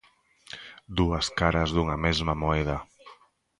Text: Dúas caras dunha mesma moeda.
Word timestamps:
Dúas 0.97 1.25
caras 1.39 1.69
dunha 1.75 1.97
mesma 2.05 2.33
moeda. 2.41 2.77